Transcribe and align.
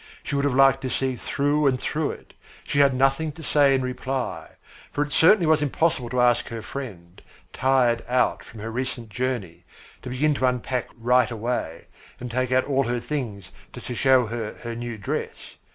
She 0.23 0.35
would 0.35 0.45
have 0.45 0.55
liked 0.55 0.81
to 0.81 0.89
see 0.89 1.15
through 1.15 1.67
and 1.67 1.79
through 1.79 2.09
it. 2.09 2.33
She 2.63 2.79
had 2.79 2.95
nothing 2.95 3.31
to 3.33 3.43
say 3.43 3.75
in 3.75 3.83
reply, 3.83 4.53
because 4.91 5.13
it 5.13 5.15
certainly 5.15 5.45
was 5.45 5.61
impossible 5.61 6.09
to 6.09 6.21
ask 6.21 6.47
her 6.47 6.63
friend, 6.63 7.21
tired 7.53 8.03
out 8.07 8.43
from 8.43 8.61
her 8.61 8.71
recent 8.71 9.09
journey, 9.09 9.63
to 10.01 10.09
begin 10.09 10.33
to 10.33 10.47
unpack 10.47 10.87
right 10.97 11.29
away 11.29 11.85
and 12.19 12.31
take 12.31 12.51
out 12.51 12.65
all 12.65 12.85
her 12.85 12.99
things 12.99 13.51
just 13.73 13.85
to 13.85 13.93
show 13.93 14.25
her 14.25 14.55
her 14.63 14.75
new 14.75 14.97
dress. 14.97 15.57